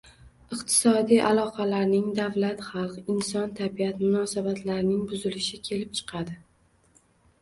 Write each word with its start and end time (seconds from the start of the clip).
iqtisodiy 0.55 1.19
aloqalarning, 1.31 2.07
davlat-xalq, 2.19 2.97
inson-tabiat 3.15 4.01
munosabatlarining 4.07 5.07
buzilishi 5.13 5.61
kelib 5.69 5.97
chiqadi. 6.01 6.39